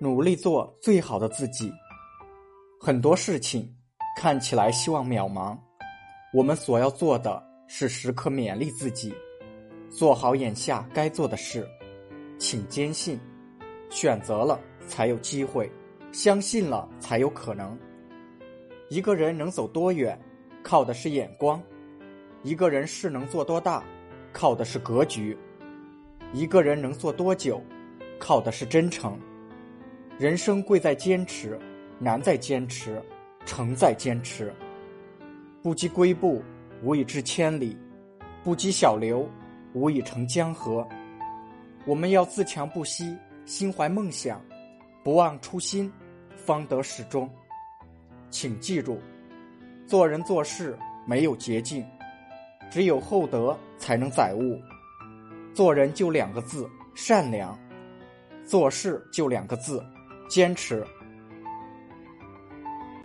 [0.00, 1.72] 努力做最好的自己。
[2.80, 3.68] 很多事情
[4.16, 5.58] 看起来希望渺茫，
[6.32, 9.12] 我们所要做的是时刻勉励自己，
[9.90, 11.68] 做好眼下该做的事。
[12.38, 13.18] 请坚信，
[13.90, 15.68] 选择了才有机会，
[16.12, 17.76] 相信了才有可能。
[18.90, 20.16] 一个人能走多远，
[20.62, 21.60] 靠的是眼光；
[22.44, 23.82] 一个人事能做多大，
[24.32, 25.36] 靠的是格局；
[26.32, 27.60] 一个人能做多久，
[28.20, 29.18] 靠的是真诚。
[30.18, 31.56] 人生贵在坚持，
[32.00, 33.00] 难在坚持，
[33.46, 34.52] 成在坚持。
[35.62, 36.42] 不积跬步，
[36.82, 37.76] 无以至千里；
[38.42, 39.30] 不积小流，
[39.74, 40.84] 无以成江河。
[41.84, 44.44] 我们要自强不息，心怀梦想，
[45.04, 45.88] 不忘初心，
[46.34, 47.30] 方得始终。
[48.28, 49.00] 请记住，
[49.86, 50.76] 做人做事
[51.06, 51.86] 没有捷径，
[52.68, 54.60] 只有厚德才能载物。
[55.54, 57.56] 做人就两个字：善良；
[58.44, 59.80] 做事就两个字。
[60.28, 60.84] 坚持。